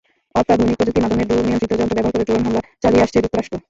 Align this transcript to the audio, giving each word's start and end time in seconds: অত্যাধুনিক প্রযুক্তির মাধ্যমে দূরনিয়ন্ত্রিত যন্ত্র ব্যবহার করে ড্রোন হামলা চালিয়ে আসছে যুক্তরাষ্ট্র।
অত্যাধুনিক 0.39 0.75
প্রযুক্তির 0.79 1.03
মাধ্যমে 1.05 1.29
দূরনিয়ন্ত্রিত 1.29 1.73
যন্ত্র 1.79 1.95
ব্যবহার 1.97 2.13
করে 2.13 2.27
ড্রোন 2.27 2.41
হামলা 2.45 2.61
চালিয়ে 2.83 3.03
আসছে 3.05 3.17
যুক্তরাষ্ট্র। 3.23 3.57